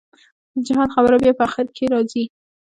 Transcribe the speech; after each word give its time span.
د 0.53 0.55
جهاد 0.67 0.89
خبره 0.95 1.15
بيا 1.23 1.33
په 1.37 1.43
اخر 1.47 1.65
کښې 1.75 1.85
رځي. 1.93 2.23